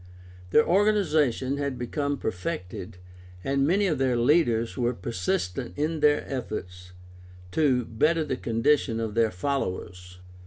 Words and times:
Their 0.49 0.65
organization 0.65 1.57
had 1.57 1.77
become 1.77 2.17
perfected, 2.17 2.97
and 3.43 3.67
many 3.67 3.85
of 3.85 3.99
their 3.99 4.17
leaders 4.17 4.75
were 4.75 4.95
persistent 4.95 5.77
in 5.77 5.99
their 5.99 6.23
efforts 6.27 6.93
to 7.51 7.85
better 7.85 8.23
the 8.23 8.35
condition 8.35 8.99
of 8.99 9.13
their 9.13 9.29
followers. 9.29 10.17